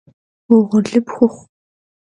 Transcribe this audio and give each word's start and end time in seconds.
Vuğurlı 0.49 0.99
pxuxhu! 1.05 1.39